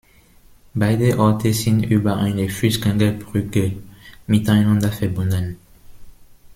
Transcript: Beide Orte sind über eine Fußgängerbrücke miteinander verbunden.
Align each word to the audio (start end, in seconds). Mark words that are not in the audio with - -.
Beide 0.73 1.19
Orte 1.19 1.53
sind 1.53 1.83
über 1.83 2.17
eine 2.17 2.49
Fußgängerbrücke 2.49 3.73
miteinander 4.25 4.91
verbunden. 4.91 5.57